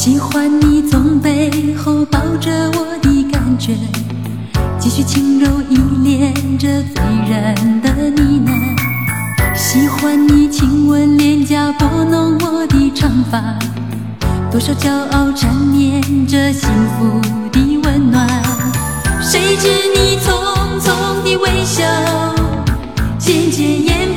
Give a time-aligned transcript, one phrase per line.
[0.00, 3.74] 喜欢你从背后抱着我的感觉，
[4.78, 9.56] 继续轻柔依恋着醉人的呢喃。
[9.56, 13.58] 喜欢你亲吻脸颊，拨弄我的长发，
[14.52, 17.20] 多少骄傲缠绵着幸福
[17.50, 18.24] 的温暖。
[19.20, 21.84] 谁知你匆匆的微笑，
[23.18, 24.14] 渐渐掩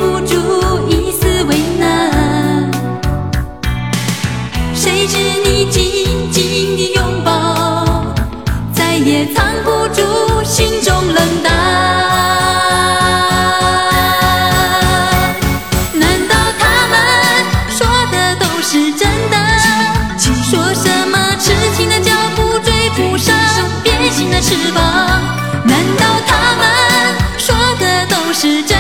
[4.81, 5.15] 谁知
[5.45, 8.03] 你紧紧的拥抱，
[8.73, 10.01] 再也藏不住
[10.43, 11.53] 心中冷淡。
[15.93, 16.97] 难道他们
[17.69, 19.37] 说的都是真的？
[20.49, 23.35] 说什么痴情的脚步追不上
[23.83, 24.81] 变心的翅膀？
[25.63, 26.65] 难道他们
[27.37, 28.70] 说的都是真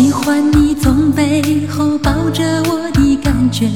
[0.00, 3.68] 喜欢你从背后抱着我的感觉，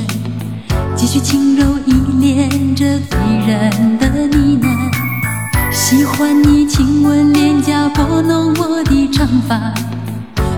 [0.97, 5.71] 继续轻柔依恋着醉人的呢喃。
[5.71, 9.75] 喜欢你亲吻脸颊，拨弄我的长发，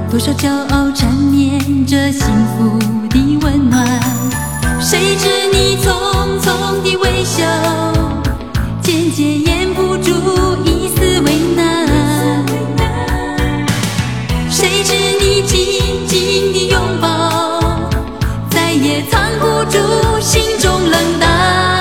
[0.09, 2.23] 多少骄傲缠绵着幸
[2.57, 3.85] 福的温暖。
[4.81, 5.91] 谁知你匆
[6.43, 7.16] 匆的微
[15.19, 17.61] 你紧紧的拥抱，
[18.51, 19.79] 再也藏不住
[20.21, 21.76] 心中冷淡。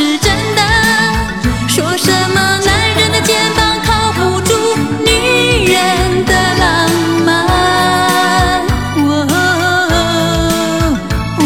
[0.00, 0.62] 是真的？
[1.68, 4.54] 说什么男人的肩膀靠不住
[5.04, 6.88] 女人的浪
[7.26, 7.28] 漫？
[8.96, 9.28] 哦
[11.38, 11.44] 哦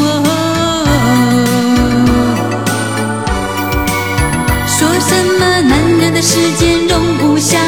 [4.69, 5.11] 说什
[5.41, 7.59] 么男人的时间容不下